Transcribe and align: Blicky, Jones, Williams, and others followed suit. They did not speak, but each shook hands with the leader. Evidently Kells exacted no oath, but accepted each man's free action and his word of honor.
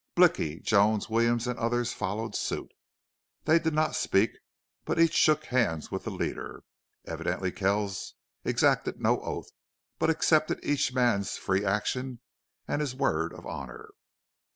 Blicky, 0.15 0.59
Jones, 0.59 1.09
Williams, 1.09 1.45
and 1.45 1.59
others 1.59 1.93
followed 1.93 2.35
suit. 2.35 2.71
They 3.45 3.59
did 3.59 3.75
not 3.75 3.95
speak, 3.95 4.31
but 4.83 4.99
each 4.99 5.13
shook 5.13 5.43
hands 5.45 5.91
with 5.91 6.05
the 6.05 6.09
leader. 6.09 6.63
Evidently 7.05 7.51
Kells 7.51 8.15
exacted 8.43 8.99
no 8.99 9.21
oath, 9.21 9.51
but 9.99 10.09
accepted 10.09 10.59
each 10.65 10.91
man's 10.91 11.37
free 11.37 11.63
action 11.63 12.19
and 12.67 12.81
his 12.81 12.95
word 12.95 13.31
of 13.31 13.45
honor. 13.45 13.91